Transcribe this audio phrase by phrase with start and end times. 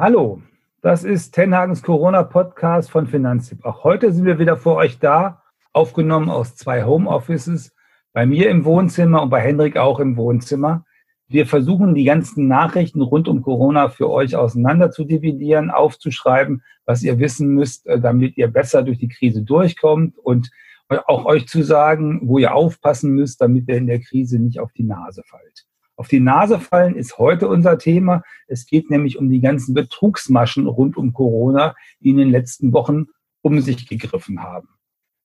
[0.00, 0.40] Hallo,
[0.80, 3.66] das ist Tenhagens Corona-Podcast von Finanztipp.
[3.66, 5.42] Auch heute sind wir wieder für euch da,
[5.74, 7.76] aufgenommen aus zwei Homeoffices,
[8.14, 10.86] bei mir im Wohnzimmer und bei Hendrik auch im Wohnzimmer.
[11.28, 17.02] Wir versuchen die ganzen Nachrichten rund um Corona für euch auseinander zu dividieren, aufzuschreiben, was
[17.02, 20.50] ihr wissen müsst, äh, damit ihr besser durch die Krise durchkommt und
[20.88, 24.72] auch euch zu sagen, wo ihr aufpassen müsst, damit ihr in der Krise nicht auf
[24.72, 25.66] die Nase fallt.
[26.00, 28.22] Auf die Nase fallen ist heute unser Thema.
[28.46, 33.08] Es geht nämlich um die ganzen Betrugsmaschen rund um Corona, die in den letzten Wochen
[33.42, 34.70] um sich gegriffen haben.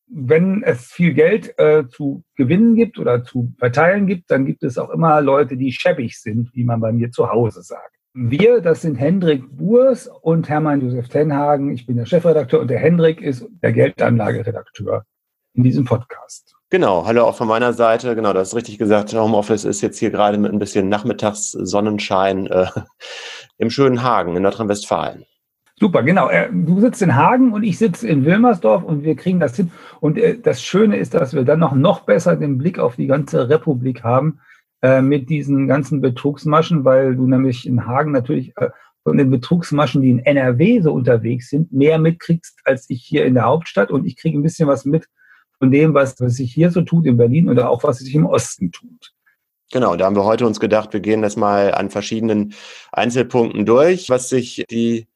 [0.08, 4.78] Wenn es viel Geld äh, zu gewinnen gibt oder zu verteilen gibt, dann gibt es
[4.78, 7.96] auch immer Leute, die schäbig sind, wie man bei mir zu Hause sagt.
[8.14, 11.72] Wir, das sind Hendrik Burs und Hermann Josef Tenhagen.
[11.72, 15.06] Ich bin der Chefredakteur und der Hendrik ist der Geldanlageredakteur
[15.54, 16.54] in diesem Podcast.
[16.76, 18.16] Genau, hallo auch von meiner Seite.
[18.16, 22.66] Genau, du hast richtig gesagt, Homeoffice ist jetzt hier gerade mit ein bisschen Nachmittagssonnenschein äh,
[23.58, 25.24] im schönen Hagen in Nordrhein-Westfalen.
[25.80, 26.28] Super, genau.
[26.28, 29.72] Äh, du sitzt in Hagen und ich sitze in Wilmersdorf und wir kriegen das hin.
[30.02, 33.08] Und äh, das Schöne ist, dass wir dann noch, noch besser den Blick auf die
[33.08, 34.42] ganze Republik haben
[34.82, 38.68] äh, mit diesen ganzen Betrugsmaschen, weil du nämlich in Hagen natürlich äh,
[39.06, 43.34] von den Betrugsmaschen, die in NRW so unterwegs sind, mehr mitkriegst als ich hier in
[43.34, 43.92] der Hauptstadt.
[43.92, 45.08] Und ich kriege ein bisschen was mit
[45.60, 48.26] von dem, was, was sich hier so tut in Berlin oder auch was sich im
[48.26, 49.14] Osten tut.
[49.72, 52.54] Genau, da haben wir heute uns gedacht, wir gehen das mal an verschiedenen
[52.92, 55.08] Einzelpunkten durch, was sich die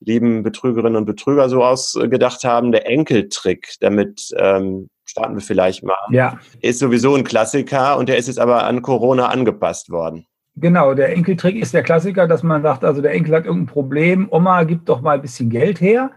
[0.00, 2.72] lieben Betrügerinnen und Betrüger so ausgedacht haben.
[2.72, 6.38] Der Enkeltrick, damit ähm, starten wir vielleicht mal, ja.
[6.60, 10.26] ist sowieso ein Klassiker und der ist jetzt aber an Corona angepasst worden.
[10.56, 14.28] Genau, der Enkeltrick ist der Klassiker, dass man sagt, also der Enkel hat irgendein Problem,
[14.30, 16.12] Oma gibt doch mal ein bisschen Geld her.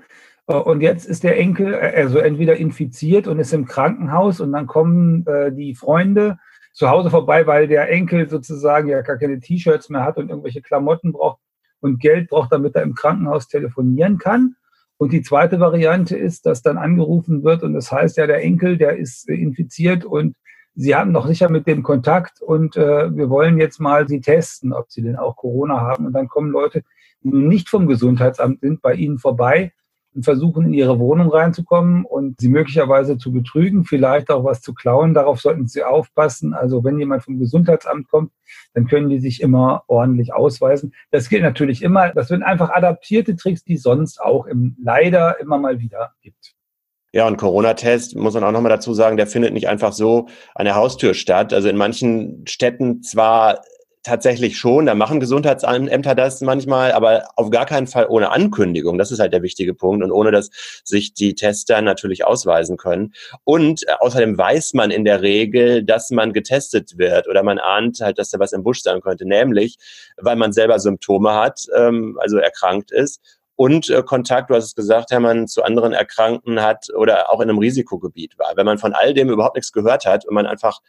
[0.47, 4.51] Äh, und jetzt ist der Enkel äh, also entweder infiziert und ist im Krankenhaus und
[4.53, 6.37] dann kommen äh, die Freunde
[6.73, 10.61] zu Hause vorbei, weil der Enkel sozusagen ja gar keine T-Shirts mehr hat und irgendwelche
[10.61, 11.39] Klamotten braucht
[11.79, 14.55] und Geld braucht, damit er im Krankenhaus telefonieren kann.
[14.97, 18.77] Und die zweite Variante ist, dass dann angerufen wird und das heißt ja, der Enkel,
[18.77, 20.35] der ist infiziert und
[20.79, 24.73] Sie haben noch sicher mit dem Kontakt und äh, wir wollen jetzt mal Sie testen,
[24.73, 26.05] ob Sie denn auch Corona haben.
[26.05, 26.83] Und dann kommen Leute,
[27.23, 29.73] die nicht vom Gesundheitsamt sind, bei Ihnen vorbei
[30.23, 35.13] versuchen, in ihre Wohnung reinzukommen und sie möglicherweise zu betrügen, vielleicht auch was zu klauen.
[35.13, 36.53] Darauf sollten Sie aufpassen.
[36.53, 38.31] Also wenn jemand vom Gesundheitsamt kommt,
[38.73, 40.93] dann können die sich immer ordentlich ausweisen.
[41.11, 42.09] Das gilt natürlich immer.
[42.09, 46.53] Das sind einfach adaptierte Tricks, die sonst auch im, leider immer mal wieder gibt.
[47.13, 50.65] Ja, und Corona-Test, muss man auch nochmal dazu sagen, der findet nicht einfach so an
[50.65, 51.53] der Haustür statt.
[51.53, 53.61] Also in manchen Städten zwar
[54.07, 58.97] tatsächlich schon, da machen Gesundheitsämter das manchmal, aber auf gar keinen Fall ohne Ankündigung.
[58.97, 60.49] Das ist halt der wichtige Punkt und ohne, dass
[60.83, 63.13] sich die Tester natürlich ausweisen können.
[63.43, 67.99] Und äh, außerdem weiß man in der Regel, dass man getestet wird oder man ahnt
[67.99, 69.77] halt, dass da was im Busch sein könnte, nämlich
[70.17, 73.21] weil man selber Symptome hat, ähm, also erkrankt ist
[73.57, 77.49] und äh, Kontakt, du hast es gesagt, Hermann, zu anderen Erkrankten hat oder auch in
[77.49, 78.53] einem Risikogebiet war.
[78.55, 80.79] Wenn man von all dem überhaupt nichts gehört hat und man einfach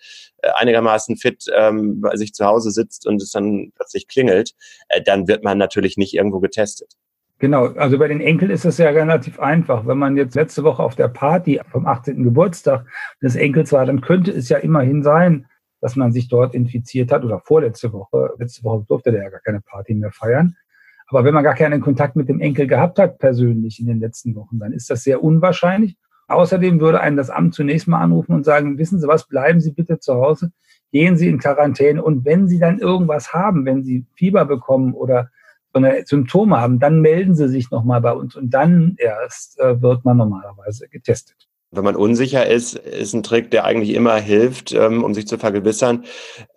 [0.43, 4.53] äh, einigermaßen fit ähm, bei sich zu Hause sitzt und es dann plötzlich klingelt,
[4.89, 6.93] äh, dann wird man natürlich nicht irgendwo getestet.
[7.39, 9.87] Genau, also bei den Enkeln ist es ja relativ einfach.
[9.87, 12.23] Wenn man jetzt letzte Woche auf der Party vom 18.
[12.23, 12.85] Geburtstag
[13.23, 15.47] des Enkels war, dann könnte es ja immerhin sein,
[15.81, 18.35] dass man sich dort infiziert hat oder vorletzte Woche.
[18.39, 20.57] Letzte Woche durfte der ja gar keine Party mehr feiern.
[21.09, 24.35] Aber wenn man gar keinen Kontakt mit dem Enkel gehabt hat, persönlich in den letzten
[24.35, 25.97] Wochen, dann ist das sehr unwahrscheinlich.
[26.29, 29.73] Außerdem würde einen das Amt zunächst mal anrufen und sagen, wissen Sie was, bleiben Sie
[29.73, 30.53] bitte zu Hause,
[30.93, 35.31] gehen Sie in Quarantäne und wenn Sie dann irgendwas haben, wenn Sie Fieber bekommen oder
[36.05, 40.17] Symptome haben, dann melden Sie sich nochmal bei uns und dann erst äh, wird man
[40.17, 41.48] normalerweise getestet.
[41.71, 45.37] Wenn man unsicher ist, ist ein Trick, der eigentlich immer hilft, ähm, um sich zu
[45.37, 46.07] vergewissern.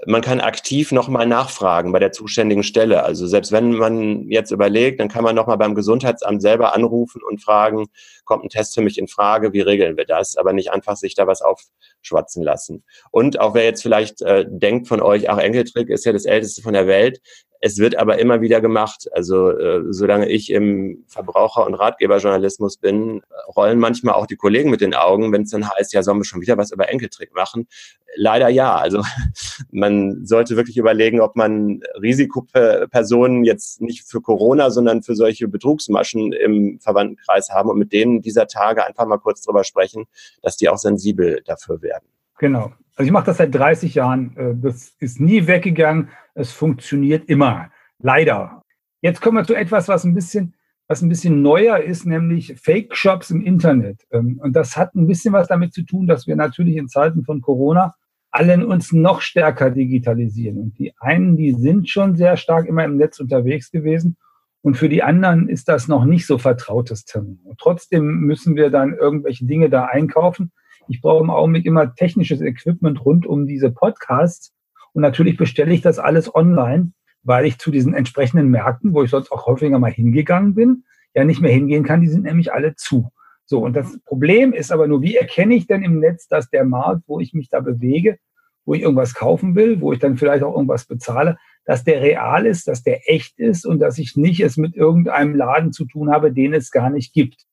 [0.06, 3.04] Man kann aktiv nochmal nachfragen bei der zuständigen Stelle.
[3.04, 7.44] Also selbst wenn man jetzt überlegt, dann kann man nochmal beim Gesundheitsamt selber anrufen und
[7.44, 7.88] fragen,
[8.24, 10.38] kommt ein Test für mich in Frage, wie regeln wir das?
[10.38, 12.86] Aber nicht einfach sich da was aufschwatzen lassen.
[13.12, 16.62] Und auch wer jetzt vielleicht äh, denkt von euch, ach, Enkeltrick ist ja das älteste
[16.62, 17.20] von der Welt,
[17.64, 19.08] es wird aber immer wieder gemacht.
[19.14, 23.22] Also äh, solange ich im Verbraucher- und Ratgeberjournalismus bin,
[23.56, 26.26] rollen manchmal auch die Kollegen mit den Augen, wenn es dann heißt, ja, sollen wir
[26.26, 27.68] schon wieder was über Enkeltrick machen?
[28.16, 28.76] Leider ja.
[28.76, 29.04] Also
[29.72, 36.34] man sollte wirklich überlegen, ob man Risikopersonen jetzt nicht für Corona, sondern für solche Betrugsmaschen
[36.34, 40.06] im Verwandtenkreis haben und mit denen dieser Tage einfach mal kurz drüber sprechen,
[40.42, 42.06] dass die auch sensibel dafür werden.
[42.40, 42.72] Genau.
[43.02, 44.38] Also ich mache das seit 30 Jahren.
[44.38, 46.10] Äh, das ist nie weggegangen.
[46.36, 47.72] Es funktioniert immer.
[47.98, 48.62] Leider.
[49.02, 50.54] Jetzt kommen wir zu etwas, was ein bisschen,
[50.88, 54.06] was ein bisschen neuer ist, nämlich Fake-Shops im Internet.
[54.12, 57.24] Ähm, und das hat ein bisschen was damit zu tun, dass wir natürlich in Zeiten
[57.24, 57.96] von Corona
[58.30, 60.60] allen uns noch stärker digitalisieren.
[60.60, 64.16] Und die einen, die sind schon sehr stark immer im Netz unterwegs gewesen
[64.62, 67.04] Und für die anderen ist das noch nicht so vertrautes.
[67.16, 70.52] Und trotzdem müssen wir dann irgendwelche Dinge da einkaufen.
[70.92, 74.54] Ich brauche im Augenblick immer technisches Equipment rund um diese Podcasts.
[74.92, 76.92] Und natürlich bestelle ich das alles online,
[77.24, 80.84] weil ich zu diesen entsprechenden Märkten, wo ich sonst auch häufiger mal hingegangen bin,
[81.16, 82.02] ja nicht mehr hingehen kann.
[82.02, 83.10] Die sind nämlich alle zu.
[83.46, 86.66] So, und das Problem ist aber nur, wie erkenne ich denn im Netz, dass der
[86.66, 88.18] Markt, wo ich mich da bewege,
[88.66, 92.46] wo ich irgendwas kaufen will, wo ich dann vielleicht auch irgendwas bezahle, dass der real
[92.46, 96.12] ist, dass der echt ist und dass ich nicht es mit irgendeinem Laden zu tun
[96.12, 97.46] habe, den es gar nicht gibt.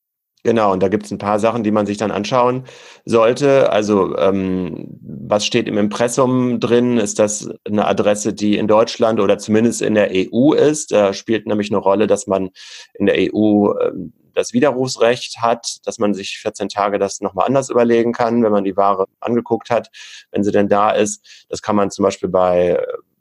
[0.44, 2.64] Genau, und da gibt es ein paar Sachen, die man sich dann anschauen
[3.04, 3.70] sollte.
[3.72, 6.98] Also ähm, was steht im Impressum drin?
[6.98, 10.92] Ist das eine Adresse, die in Deutschland oder zumindest in der EU ist?
[10.92, 12.50] Da spielt nämlich eine Rolle, dass man
[12.94, 17.68] in der EU ähm, das Widerrufsrecht hat, dass man sich 14 Tage das nochmal anders
[17.70, 19.90] überlegen kann, wenn man die Ware angeguckt hat,
[20.30, 21.46] wenn sie denn da ist.
[21.48, 22.80] Das kann man zum Beispiel bei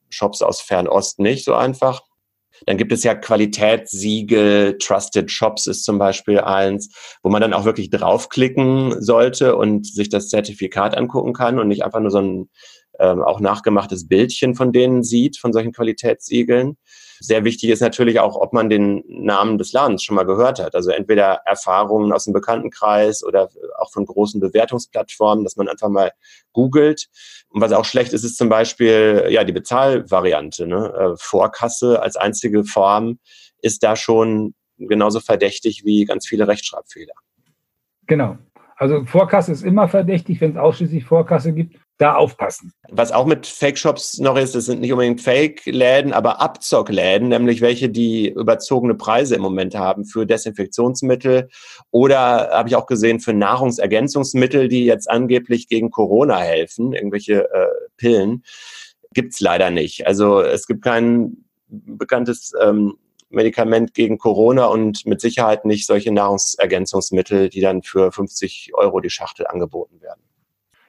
[0.09, 2.03] Shops aus Fernost nicht so einfach.
[2.65, 6.89] Dann gibt es ja Qualitätssiegel, Trusted Shops ist zum Beispiel eins,
[7.24, 11.83] wo man dann auch wirklich draufklicken sollte und sich das Zertifikat angucken kann und nicht
[11.83, 12.50] einfach nur so ein
[12.99, 16.77] ähm, auch nachgemachtes Bildchen von denen sieht, von solchen Qualitätssiegeln.
[17.19, 20.75] Sehr wichtig ist natürlich auch, ob man den Namen des Ladens schon mal gehört hat.
[20.75, 23.49] Also entweder Erfahrungen aus dem Bekanntenkreis oder
[23.79, 26.11] auch von großen Bewertungsplattformen, dass man einfach mal
[26.53, 27.07] googelt.
[27.49, 30.67] Und was auch schlecht ist, ist zum Beispiel ja die Bezahlvariante.
[30.67, 30.93] Ne?
[30.93, 33.19] Äh, Vorkasse als einzige Form
[33.61, 37.13] ist da schon genauso verdächtig wie ganz viele Rechtschreibfehler.
[38.05, 38.38] Genau.
[38.77, 42.71] Also Vorkasse ist immer verdächtig, wenn es ausschließlich Vorkasse gibt da aufpassen.
[42.89, 47.89] Was auch mit Fake-Shops noch ist, das sind nicht unbedingt Fake-Läden, aber Abzockläden, nämlich welche,
[47.89, 51.50] die überzogene Preise im Moment haben für Desinfektionsmittel
[51.89, 57.68] oder habe ich auch gesehen für Nahrungsergänzungsmittel, die jetzt angeblich gegen Corona helfen, irgendwelche äh,
[57.97, 58.44] Pillen.
[59.13, 60.06] Gibt's leider nicht.
[60.06, 62.95] Also es gibt kein bekanntes ähm,
[63.29, 69.09] Medikament gegen Corona und mit Sicherheit nicht solche Nahrungsergänzungsmittel, die dann für 50 Euro die
[69.09, 70.21] Schachtel angeboten werden.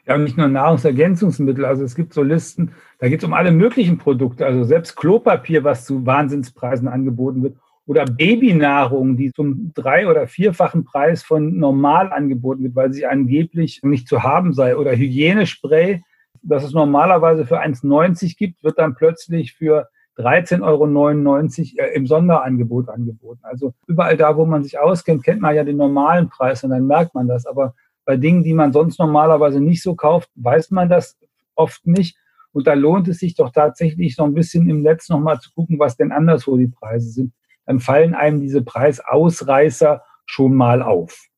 [0.06, 1.66] Ja, nicht nur Nahrungsergänzungsmittel.
[1.66, 4.46] Also es gibt so Listen, da geht es um alle möglichen Produkte.
[4.46, 7.56] Also selbst Klopapier, was zu Wahnsinnspreisen angeboten wird.
[7.84, 13.80] Oder Babynahrung, die zum drei- oder vierfachen Preis von normal angeboten wird, weil sie angeblich
[13.82, 14.76] nicht zu haben sei.
[14.76, 16.02] Oder Hygienespray,
[16.42, 19.88] das es normalerweise für 1,90 gibt, wird dann plötzlich für
[20.18, 23.40] 13,99 Euro äh, im Sonderangebot angeboten.
[23.42, 26.86] Also überall da, wo man sich auskennt, kennt man ja den normalen Preis und dann
[26.86, 27.46] merkt man das.
[27.46, 27.74] Aber
[28.04, 31.16] bei Dingen, die man sonst normalerweise nicht so kauft, weiß man das
[31.54, 32.16] oft nicht.
[32.52, 35.78] Und da lohnt es sich doch tatsächlich so ein bisschen im Netz nochmal zu gucken,
[35.78, 37.32] was denn anderswo die Preise sind.
[37.66, 41.28] Dann fallen einem diese Preisausreißer schon mal auf.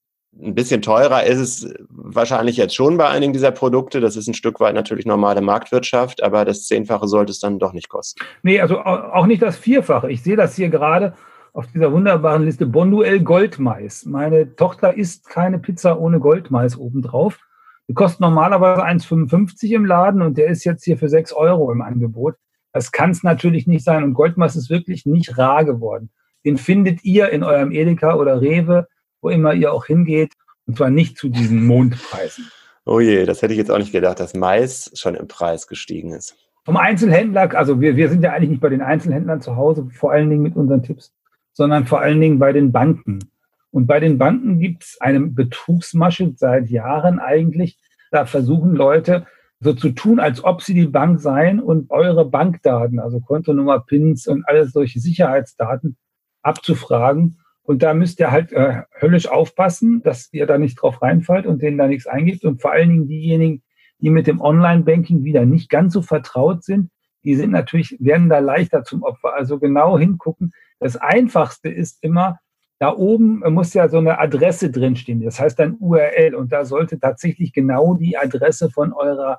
[0.43, 4.01] Ein bisschen teurer ist es wahrscheinlich jetzt schon bei einigen dieser Produkte.
[4.01, 7.73] Das ist ein Stück weit natürlich normale Marktwirtschaft, aber das Zehnfache sollte es dann doch
[7.73, 8.21] nicht kosten.
[8.43, 10.11] Nee, also auch nicht das Vierfache.
[10.11, 11.15] Ich sehe das hier gerade
[11.53, 14.07] auf dieser wunderbaren Liste Bonduell Goldmais.
[14.07, 17.39] Meine Tochter isst keine Pizza ohne Goldmais obendrauf.
[17.89, 21.83] Die kostet normalerweise 1,55 im Laden und der ist jetzt hier für 6 Euro im
[21.83, 22.37] Angebot.
[22.73, 24.05] Das kann es natürlich nicht sein.
[24.05, 26.11] Und Goldmais ist wirklich nicht rar geworden.
[26.45, 28.87] Den findet ihr in eurem Edeka oder Rewe,
[29.23, 30.33] wo immer ihr auch hingeht.
[30.67, 32.51] Und zwar nicht zu diesen Mondpreisen.
[32.85, 36.13] Oh je, das hätte ich jetzt auch nicht gedacht, dass Mais schon im Preis gestiegen
[36.13, 36.37] ist.
[36.65, 40.13] Vom Einzelhändler, also wir, wir sind ja eigentlich nicht bei den Einzelhändlern zu Hause, vor
[40.13, 41.13] allen Dingen mit unseren Tipps
[41.53, 43.19] sondern vor allen Dingen bei den Banken.
[43.71, 47.79] Und bei den Banken gibt es eine Betrugsmasche seit Jahren eigentlich.
[48.11, 49.27] Da versuchen Leute
[49.61, 54.27] so zu tun, als ob sie die Bank seien und eure Bankdaten, also Kontonummer, Pins
[54.27, 55.97] und alles solche Sicherheitsdaten
[56.43, 57.40] abzufragen.
[57.71, 61.63] Und da müsst ihr halt äh, höllisch aufpassen, dass ihr da nicht drauf reinfallt und
[61.63, 62.45] denen da nichts eingibt.
[62.45, 63.63] Und vor allen Dingen diejenigen,
[64.01, 66.91] die mit dem Online-Banking wieder nicht ganz so vertraut sind,
[67.23, 69.35] die sind natürlich, werden da leichter zum Opfer.
[69.35, 70.51] Also genau hingucken,
[70.81, 72.41] das Einfachste ist immer,
[72.81, 75.23] da oben muss ja so eine Adresse drinstehen.
[75.23, 79.39] Das heißt dann URL und da sollte tatsächlich genau die Adresse von eurer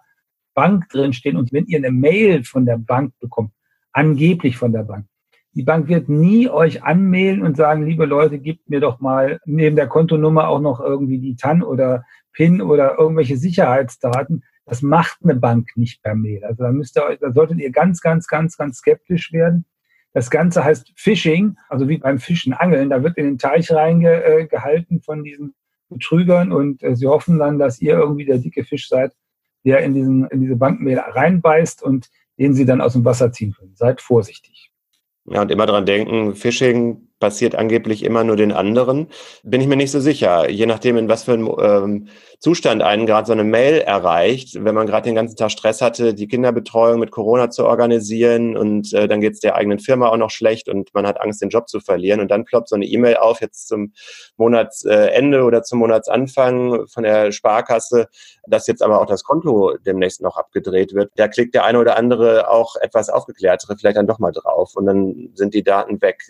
[0.54, 1.36] Bank drinstehen.
[1.36, 3.52] Und wenn ihr eine Mail von der Bank bekommt,
[3.92, 5.06] angeblich von der Bank,
[5.54, 9.76] die Bank wird nie euch anmailen und sagen, liebe Leute, gebt mir doch mal neben
[9.76, 14.44] der Kontonummer auch noch irgendwie die TAN oder PIN oder irgendwelche Sicherheitsdaten.
[14.66, 16.46] Das macht eine Bank nicht per Mail.
[16.46, 19.66] Also da müsst ihr euch, da solltet ihr ganz, ganz, ganz, ganz skeptisch werden.
[20.14, 22.90] Das Ganze heißt Fishing, also wie beim Fischen, Angeln.
[22.90, 25.54] Da wird in den Teich reingehalten von diesen
[25.90, 29.14] Betrügern und äh, sie hoffen dann, dass ihr irgendwie der dicke Fisch seid,
[29.66, 33.54] der in, diesen, in diese Bankmehl reinbeißt und den sie dann aus dem Wasser ziehen
[33.54, 33.76] können.
[33.76, 34.71] Seid vorsichtig.
[35.32, 39.08] Ja, und immer dran denken, Phishing passiert angeblich immer nur den anderen.
[39.44, 40.50] Bin ich mir nicht so sicher.
[40.50, 42.08] Je nachdem, in was für einem ähm,
[42.40, 46.16] Zustand einen gerade so eine Mail erreicht, wenn man gerade den ganzen Tag Stress hatte,
[46.16, 50.18] die Kinderbetreuung mit Corona zu organisieren und äh, dann geht es der eigenen Firma auch
[50.18, 52.20] noch schlecht und man hat Angst, den Job zu verlieren.
[52.20, 53.94] Und dann ploppt so eine E-Mail auf, jetzt zum
[54.38, 58.08] Monatsende oder zum Monatsanfang von der Sparkasse,
[58.48, 61.12] dass jetzt aber auch das Konto demnächst noch abgedreht wird.
[61.16, 64.88] Da klickt der eine oder andere auch etwas aufgeklärtere vielleicht dann doch mal drauf und
[64.88, 66.24] dann sind die Daten weg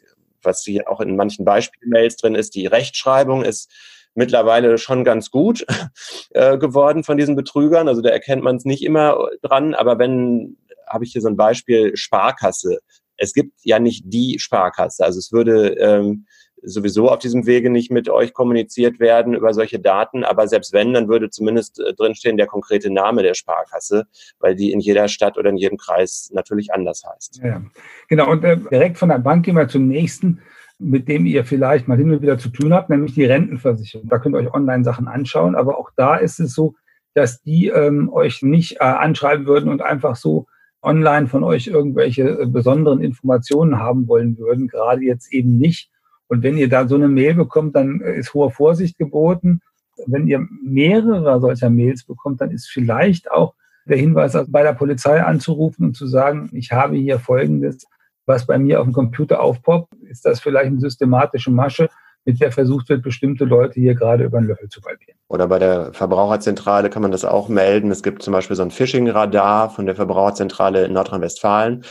[0.43, 3.71] was hier auch in manchen Beispielmails drin ist, die Rechtschreibung ist
[4.13, 5.65] mittlerweile schon ganz gut
[6.31, 7.87] äh, geworden von diesen Betrügern.
[7.87, 10.57] Also da erkennt man es nicht immer dran, aber wenn,
[10.87, 12.79] habe ich hier so ein Beispiel, Sparkasse.
[13.17, 15.05] Es gibt ja nicht die Sparkasse.
[15.05, 16.25] Also es würde ähm,
[16.61, 20.23] sowieso auf diesem Wege nicht mit euch kommuniziert werden über solche Daten.
[20.23, 24.05] Aber selbst wenn, dann würde zumindest äh, drinstehen der konkrete Name der Sparkasse,
[24.39, 27.41] weil die in jeder Stadt oder in jedem Kreis natürlich anders heißt.
[27.43, 27.61] Ja,
[28.07, 28.31] genau.
[28.31, 30.41] Und äh, direkt von der Bank gehen wir zum nächsten,
[30.79, 34.07] mit dem ihr vielleicht mal hin und wieder zu tun habt, nämlich die Rentenversicherung.
[34.07, 35.55] Da könnt ihr euch online Sachen anschauen.
[35.55, 36.75] Aber auch da ist es so,
[37.13, 40.47] dass die ähm, euch nicht äh, anschreiben würden und einfach so
[40.81, 45.90] online von euch irgendwelche äh, besonderen Informationen haben wollen würden, gerade jetzt eben nicht,
[46.31, 49.59] und wenn ihr da so eine Mail bekommt, dann ist hohe Vorsicht geboten.
[50.07, 55.21] Wenn ihr mehrere solcher Mails bekommt, dann ist vielleicht auch der Hinweis, bei der Polizei
[55.21, 57.85] anzurufen und zu sagen, ich habe hier Folgendes,
[58.25, 59.93] was bei mir auf dem Computer aufpoppt.
[60.03, 61.89] Ist das vielleicht eine systematische Masche?
[62.25, 65.17] Mit der versucht wird, bestimmte Leute hier gerade über den Löffel zu balbieren.
[65.27, 67.89] Oder bei der Verbraucherzentrale kann man das auch melden.
[67.89, 71.83] Es gibt zum Beispiel so ein Phishing-Radar von der Verbraucherzentrale in Nordrhein-Westfalen.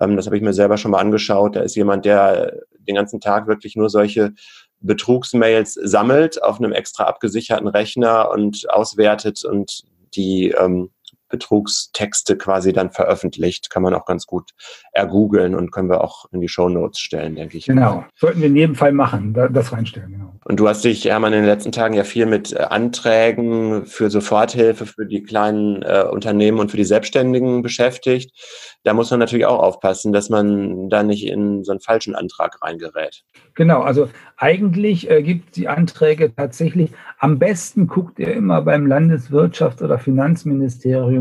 [0.00, 1.56] Ähm, das habe ich mir selber schon mal angeschaut.
[1.56, 4.32] Da ist jemand, der den ganzen Tag wirklich nur solche
[4.80, 9.82] Betrugsmails sammelt auf einem extra abgesicherten Rechner und auswertet und
[10.14, 10.90] die ähm,
[11.30, 13.70] Betrugstexte quasi dann veröffentlicht.
[13.70, 14.50] Kann man auch ganz gut
[14.92, 17.66] ergoogeln und können wir auch in die Show Notes stellen, denke ich.
[17.66, 20.12] Genau, sollten wir in jedem Fall machen, das reinstellen.
[20.12, 20.34] Genau.
[20.44, 24.10] Und du hast dich, Hermann, in den letzten Tagen ja viel mit äh, Anträgen für
[24.10, 28.32] Soforthilfe für die kleinen äh, Unternehmen und für die Selbstständigen beschäftigt.
[28.82, 32.60] Da muss man natürlich auch aufpassen, dass man da nicht in so einen falschen Antrag
[32.62, 33.22] reingerät.
[33.54, 39.84] Genau, also eigentlich äh, gibt die Anträge tatsächlich, am besten guckt ihr immer beim Landeswirtschafts-
[39.84, 41.19] oder Finanzministerium.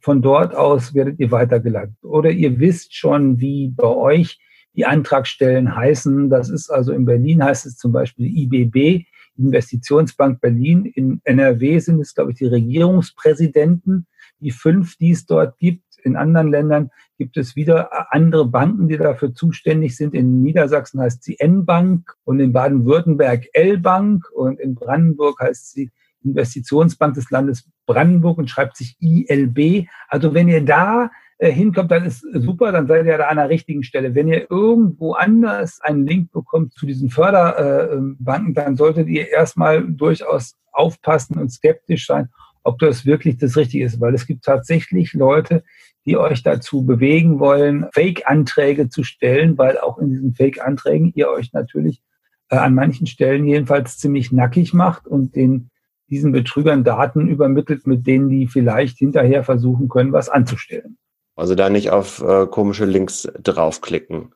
[0.00, 1.96] Von dort aus werdet ihr weitergeleitet.
[2.02, 4.38] Oder ihr wisst schon, wie bei euch
[4.76, 6.30] die Antragstellen heißen.
[6.30, 9.06] Das ist also in Berlin heißt es zum Beispiel IBB,
[9.38, 10.84] Investitionsbank Berlin.
[10.84, 14.06] In NRW sind es, glaube ich, die Regierungspräsidenten,
[14.40, 15.82] die fünf, die es dort gibt.
[16.02, 20.14] In anderen Ländern gibt es wieder andere Banken, die dafür zuständig sind.
[20.14, 25.90] In Niedersachsen heißt sie N-Bank und in Baden-Württemberg L-Bank und in Brandenburg heißt sie
[26.24, 29.86] Investitionsbank des Landes Brandenburg und schreibt sich ILB.
[30.08, 33.48] Also wenn ihr da äh, hinkommt, dann ist super, dann seid ihr da an der
[33.48, 34.14] richtigen Stelle.
[34.14, 40.56] Wenn ihr irgendwo anders einen Link bekommt zu diesen Förderbanken, dann solltet ihr erstmal durchaus
[40.72, 42.28] aufpassen und skeptisch sein,
[42.62, 45.62] ob das wirklich das Richtige ist, weil es gibt tatsächlich Leute,
[46.06, 51.52] die euch dazu bewegen wollen, Fake-Anträge zu stellen, weil auch in diesen Fake-Anträgen ihr euch
[51.52, 52.02] natürlich
[52.48, 55.70] äh, an manchen Stellen jedenfalls ziemlich nackig macht und den
[56.10, 60.98] diesen Betrügern Daten übermittelt, mit denen die vielleicht hinterher versuchen können, was anzustellen.
[61.36, 64.34] Also da nicht auf äh, komische Links draufklicken.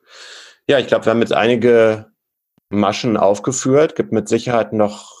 [0.67, 2.07] Ja, ich glaube, wir haben jetzt einige
[2.69, 5.18] Maschen aufgeführt, gibt mit Sicherheit noch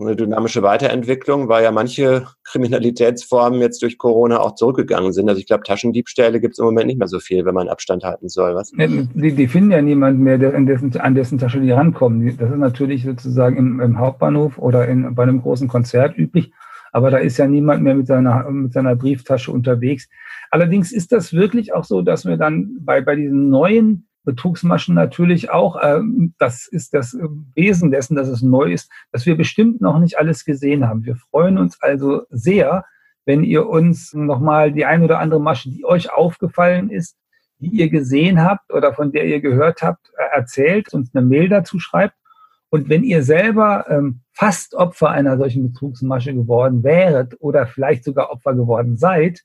[0.00, 5.28] eine dynamische Weiterentwicklung, weil ja manche Kriminalitätsformen jetzt durch Corona auch zurückgegangen sind.
[5.28, 8.04] Also ich glaube, Taschendiebstähle gibt es im Moment nicht mehr so viel, wenn man Abstand
[8.04, 8.54] halten soll.
[8.54, 8.70] Was?
[8.70, 12.36] Die, die finden ja niemanden mehr, der an dessen, an dessen Tasche die rankommen.
[12.36, 16.52] Das ist natürlich sozusagen im, im Hauptbahnhof oder in, bei einem großen Konzert üblich.
[16.92, 20.08] Aber da ist ja niemand mehr mit seiner, mit seiner Brieftasche unterwegs.
[20.50, 25.50] Allerdings ist das wirklich auch so, dass wir dann bei, bei diesen neuen Betrugsmaschen natürlich
[25.50, 27.16] auch, ähm, das ist das
[27.54, 31.04] Wesen dessen, dass es neu ist, dass wir bestimmt noch nicht alles gesehen haben.
[31.04, 32.84] Wir freuen uns also sehr,
[33.24, 37.16] wenn ihr uns nochmal die ein oder andere Masche, die euch aufgefallen ist,
[37.58, 41.48] die ihr gesehen habt oder von der ihr gehört habt, äh, erzählt, uns eine Mail
[41.48, 42.14] dazu schreibt.
[42.70, 48.30] Und wenn ihr selber ähm, fast Opfer einer solchen Betrugsmasche geworden wäret oder vielleicht sogar
[48.30, 49.42] Opfer geworden seid,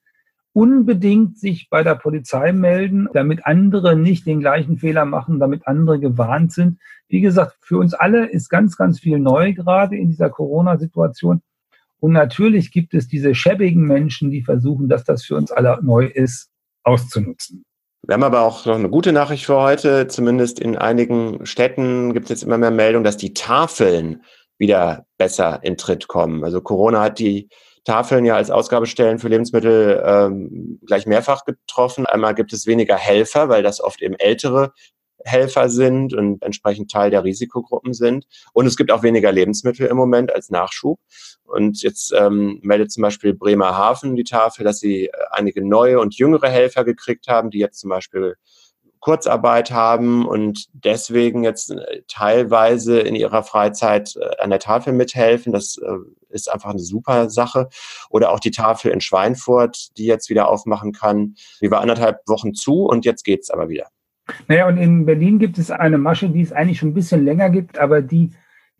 [0.57, 5.99] unbedingt sich bei der Polizei melden, damit andere nicht den gleichen Fehler machen, damit andere
[5.99, 6.79] gewarnt sind.
[7.07, 11.43] Wie gesagt, für uns alle ist ganz, ganz viel neu gerade in dieser Corona-Situation.
[11.99, 16.05] Und natürlich gibt es diese schäbigen Menschen, die versuchen, dass das für uns alle neu
[16.05, 16.49] ist,
[16.83, 17.63] auszunutzen.
[18.01, 20.07] Wir haben aber auch noch eine gute Nachricht für heute.
[20.07, 24.23] Zumindest in einigen Städten gibt es jetzt immer mehr Meldungen, dass die Tafeln
[24.57, 26.43] wieder besser in Tritt kommen.
[26.43, 27.47] Also Corona hat die
[27.87, 32.05] Tafeln ja als Ausgabestellen für Lebensmittel ähm, gleich mehrfach getroffen.
[32.05, 34.73] Einmal gibt es weniger Helfer, weil das oft eben ältere
[35.23, 38.25] Helfer sind und entsprechend Teil der Risikogruppen sind.
[38.51, 40.99] Und es gibt auch weniger Lebensmittel im Moment als Nachschub.
[41.45, 46.49] Und jetzt ähm, meldet zum Beispiel Bremerhaven die Tafel, dass sie einige neue und jüngere
[46.49, 48.35] Helfer gekriegt haben, die jetzt zum Beispiel
[49.07, 55.53] Kurzarbeit haben und deswegen jetzt äh, teilweise in ihrer Freizeit äh, an der Tafel mithelfen.
[55.53, 55.95] Das äh,
[56.27, 57.69] ist einfach eine super Sache.
[58.09, 61.35] Oder auch die Tafel in Schweinfurt, die jetzt wieder aufmachen kann.
[61.61, 63.87] Die war anderthalb Wochen zu und jetzt geht's aber wieder.
[64.49, 67.49] Naja, und in Berlin gibt es eine Masche, die es eigentlich schon ein bisschen länger
[67.49, 68.31] gibt, aber die,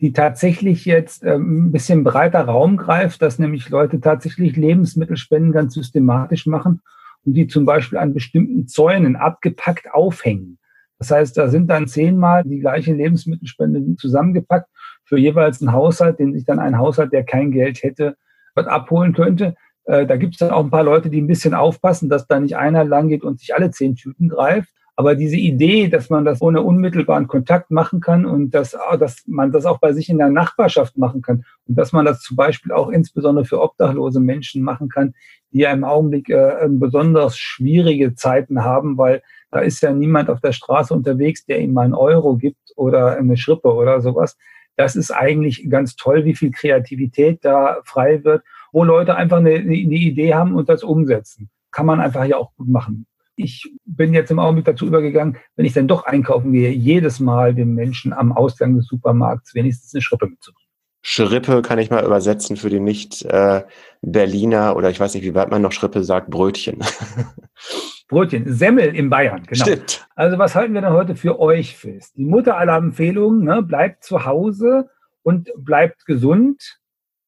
[0.01, 5.74] die tatsächlich jetzt ähm, ein bisschen breiter Raum greift, dass nämlich Leute tatsächlich Lebensmittelspenden ganz
[5.74, 6.81] systematisch machen
[7.27, 10.57] und die zum Beispiel an bestimmten Zäunen abgepackt aufhängen.
[10.98, 14.69] Das heißt, da sind dann zehnmal die gleiche Lebensmittelspende zusammengepackt
[15.03, 18.15] für jeweils einen Haushalt, den sich dann ein Haushalt, der kein Geld hätte,
[18.55, 19.55] dort abholen könnte.
[19.84, 22.39] Äh, da gibt es dann auch ein paar Leute, die ein bisschen aufpassen, dass da
[22.39, 24.69] nicht einer lang geht und sich alle zehn Tüten greift.
[25.00, 29.51] Aber diese Idee, dass man das ohne unmittelbaren Kontakt machen kann und dass, dass man
[29.51, 32.72] das auch bei sich in der Nachbarschaft machen kann und dass man das zum Beispiel
[32.72, 35.13] auch insbesondere für obdachlose Menschen machen kann,
[35.54, 40.42] die ja im Augenblick äh, besonders schwierige Zeiten haben, weil da ist ja niemand auf
[40.42, 44.36] der Straße unterwegs, der ihm mal einen Euro gibt oder eine Schrippe oder sowas.
[44.77, 49.54] Das ist eigentlich ganz toll, wie viel Kreativität da frei wird, wo Leute einfach eine,
[49.54, 51.51] eine Idee haben und das umsetzen.
[51.70, 53.06] Kann man einfach ja auch gut machen
[53.38, 57.53] ich bin jetzt im Augenblick dazu übergegangen, wenn ich dann doch einkaufen gehe, jedes Mal
[57.53, 60.67] dem Menschen am Ausgang des Supermarkts wenigstens eine Schrippe mitzubringen.
[61.03, 65.51] Schrippe kann ich mal übersetzen für die Nicht-Berliner äh, oder ich weiß nicht, wie weit
[65.51, 66.84] man noch Schrippe sagt, Brötchen.
[68.10, 69.63] Brötchen, Semmel in Bayern, genau.
[69.63, 70.08] Stimmt.
[70.15, 72.17] Also was halten wir denn heute für euch fest?
[72.17, 74.89] Die Mutter aller Empfehlungen, ne, bleibt zu Hause
[75.24, 76.79] und bleibt gesund.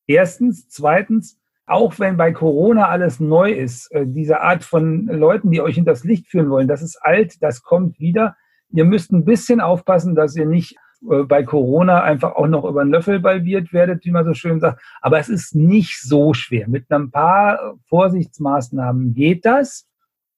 [0.08, 0.68] Erstens.
[0.68, 1.39] Zweitens,
[1.70, 5.86] auch wenn bei Corona alles neu ist, äh, diese Art von Leuten, die euch in
[5.86, 8.36] das Licht führen wollen, das ist alt, das kommt wieder.
[8.72, 10.78] Ihr müsst ein bisschen aufpassen, dass ihr nicht
[11.10, 14.60] äh, bei Corona einfach auch noch über den Löffel balbiert werdet, wie man so schön
[14.60, 14.82] sagt.
[15.02, 16.68] Aber es ist nicht so schwer.
[16.68, 19.88] Mit ein paar Vorsichtsmaßnahmen geht das.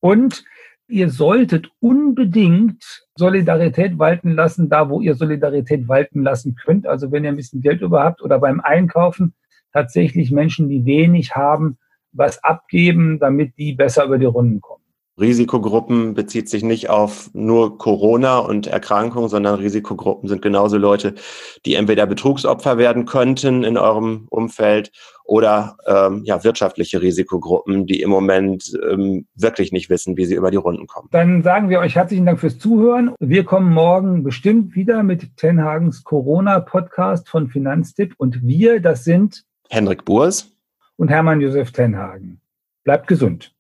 [0.02, 0.44] Und
[0.88, 6.86] ihr solltet unbedingt Solidarität walten lassen, da wo ihr Solidarität walten lassen könnt.
[6.88, 9.34] Also wenn ihr ein bisschen Geld über habt oder beim Einkaufen,
[9.74, 11.78] tatsächlich Menschen, die wenig haben,
[12.12, 14.82] was abgeben, damit die besser über die Runden kommen.
[15.20, 21.16] Risikogruppen bezieht sich nicht auf nur Corona und Erkrankungen, sondern Risikogruppen sind genauso Leute,
[21.66, 24.92] die entweder Betrugsopfer werden könnten in eurem Umfeld
[25.24, 30.50] oder ähm, ja, wirtschaftliche Risikogruppen, die im Moment ähm, wirklich nicht wissen, wie sie über
[30.50, 31.10] die Runden kommen.
[31.12, 33.14] Dann sagen wir euch herzlichen Dank fürs Zuhören.
[33.20, 40.04] Wir kommen morgen bestimmt wieder mit Tenhagens Corona-Podcast von Finanztipp und wir, das sind Henrik
[40.04, 40.52] Burs
[40.98, 42.42] und Hermann Josef Tenhagen.
[42.84, 43.56] Bleibt gesund.